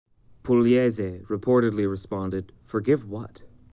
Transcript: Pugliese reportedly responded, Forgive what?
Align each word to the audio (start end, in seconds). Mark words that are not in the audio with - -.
Pugliese 0.41 1.21
reportedly 1.29 1.85
responded, 1.87 2.53
Forgive 2.65 3.07
what? 3.07 3.43